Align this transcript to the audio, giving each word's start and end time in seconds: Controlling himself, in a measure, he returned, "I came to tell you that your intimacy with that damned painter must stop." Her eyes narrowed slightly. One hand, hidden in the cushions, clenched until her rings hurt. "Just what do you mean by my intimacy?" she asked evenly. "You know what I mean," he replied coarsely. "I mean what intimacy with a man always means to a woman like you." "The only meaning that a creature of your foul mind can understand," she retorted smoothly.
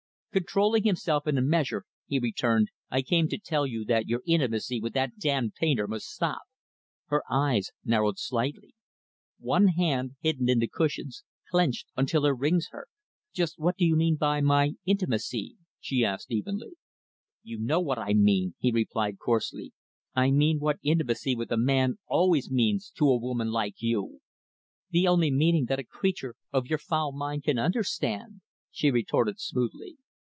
Controlling 0.33 0.85
himself, 0.85 1.27
in 1.27 1.37
a 1.37 1.41
measure, 1.41 1.83
he 2.05 2.17
returned, 2.17 2.69
"I 2.89 3.01
came 3.01 3.27
to 3.27 3.37
tell 3.37 3.67
you 3.67 3.83
that 3.83 4.07
your 4.07 4.21
intimacy 4.25 4.79
with 4.79 4.93
that 4.93 5.17
damned 5.19 5.55
painter 5.55 5.89
must 5.89 6.07
stop." 6.07 6.43
Her 7.07 7.21
eyes 7.29 7.71
narrowed 7.83 8.17
slightly. 8.17 8.73
One 9.39 9.67
hand, 9.67 10.11
hidden 10.21 10.47
in 10.47 10.59
the 10.59 10.69
cushions, 10.69 11.25
clenched 11.49 11.87
until 11.97 12.23
her 12.23 12.33
rings 12.33 12.69
hurt. 12.71 12.87
"Just 13.33 13.59
what 13.59 13.75
do 13.75 13.83
you 13.83 13.97
mean 13.97 14.15
by 14.15 14.39
my 14.39 14.71
intimacy?" 14.85 15.57
she 15.81 16.05
asked 16.05 16.31
evenly. 16.31 16.75
"You 17.43 17.59
know 17.59 17.81
what 17.81 17.99
I 17.99 18.13
mean," 18.13 18.55
he 18.57 18.71
replied 18.71 19.19
coarsely. 19.19 19.73
"I 20.15 20.31
mean 20.31 20.59
what 20.59 20.79
intimacy 20.81 21.35
with 21.35 21.51
a 21.51 21.57
man 21.57 21.97
always 22.07 22.49
means 22.49 22.89
to 22.91 23.09
a 23.09 23.17
woman 23.19 23.49
like 23.51 23.81
you." 23.81 24.21
"The 24.91 25.09
only 25.09 25.29
meaning 25.29 25.65
that 25.65 25.79
a 25.79 25.83
creature 25.83 26.35
of 26.53 26.67
your 26.67 26.79
foul 26.79 27.11
mind 27.11 27.43
can 27.43 27.59
understand," 27.59 28.39
she 28.71 28.89
retorted 28.91 29.37
smoothly. 29.37 29.97